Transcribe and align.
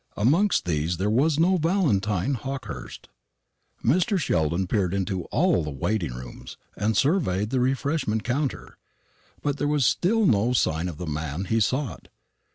Amongst 0.17 0.65
these 0.65 0.97
there 0.97 1.11
was 1.11 1.37
no 1.37 1.57
Valentine 1.57 2.33
Hawkehurst. 2.33 3.07
Mr. 3.85 4.17
Sheldon 4.17 4.65
peered 4.65 4.95
into 4.95 5.25
all 5.25 5.61
the 5.63 5.69
waiting 5.69 6.15
rooms, 6.15 6.57
and 6.75 6.97
surveyed 6.97 7.51
the 7.51 7.59
refreshment 7.59 8.23
counter; 8.23 8.77
but 9.43 9.57
there 9.57 9.67
was 9.67 9.85
still 9.85 10.25
no 10.25 10.53
sign 10.53 10.87
of 10.89 10.97
the 10.97 11.05
man 11.05 11.45
he 11.45 11.59
sought. 11.59 12.07